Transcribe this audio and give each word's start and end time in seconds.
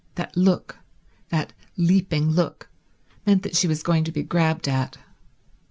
That 0.15 0.35
look, 0.35 0.79
that 1.29 1.53
leaping 1.77 2.31
look, 2.31 2.71
meant 3.27 3.43
that 3.43 3.55
she 3.55 3.67
was 3.67 3.83
going 3.83 4.03
to 4.05 4.11
be 4.11 4.23
grabbed 4.23 4.67
at. 4.67 4.97